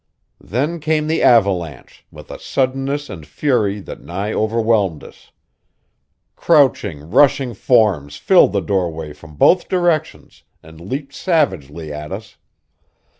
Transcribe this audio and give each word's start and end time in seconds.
Then 0.43 0.79
came 0.79 1.05
the 1.05 1.21
avalanche, 1.21 2.07
with 2.09 2.31
a 2.31 2.39
suddenness 2.39 3.07
and 3.07 3.23
fury 3.23 3.79
that 3.81 4.01
nigh 4.01 4.33
overwhelmed 4.33 5.03
us. 5.03 5.31
Crouching, 6.35 7.11
rushing 7.11 7.53
forms 7.53 8.15
filled 8.17 8.53
the 8.53 8.61
doorway 8.61 9.13
from 9.13 9.35
both 9.35 9.69
directions 9.69 10.41
and 10.63 10.81
leaped 10.81 11.13
savagely 11.13 11.93
at 11.93 12.11
us. 12.11 12.37